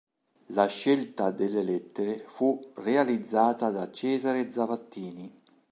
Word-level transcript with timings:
La 0.47 0.65
scelta 0.65 1.29
delle 1.29 1.61
lettere 1.61 2.17
fu 2.17 2.59
realizzata 2.77 3.69
da 3.69 3.91
Cesare 3.91 4.49
Zavattini. 4.49 5.31